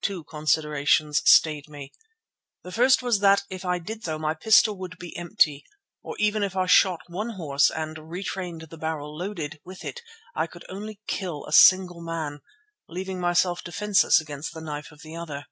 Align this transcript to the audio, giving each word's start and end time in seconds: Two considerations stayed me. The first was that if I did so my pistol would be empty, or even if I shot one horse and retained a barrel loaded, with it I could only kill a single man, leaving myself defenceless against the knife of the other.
Two 0.00 0.22
considerations 0.22 1.22
stayed 1.28 1.68
me. 1.68 1.92
The 2.62 2.70
first 2.70 3.02
was 3.02 3.18
that 3.18 3.42
if 3.50 3.64
I 3.64 3.80
did 3.80 4.04
so 4.04 4.16
my 4.16 4.32
pistol 4.32 4.76
would 4.78 4.96
be 4.96 5.16
empty, 5.16 5.64
or 6.04 6.14
even 6.20 6.44
if 6.44 6.54
I 6.56 6.66
shot 6.66 7.00
one 7.08 7.30
horse 7.30 7.68
and 7.68 7.98
retained 8.08 8.62
a 8.62 8.76
barrel 8.76 9.16
loaded, 9.18 9.58
with 9.64 9.84
it 9.84 10.00
I 10.36 10.46
could 10.46 10.64
only 10.68 11.00
kill 11.08 11.44
a 11.46 11.52
single 11.52 12.00
man, 12.00 12.42
leaving 12.88 13.18
myself 13.18 13.64
defenceless 13.64 14.20
against 14.20 14.54
the 14.54 14.60
knife 14.60 14.92
of 14.92 15.02
the 15.02 15.16
other. 15.16 15.46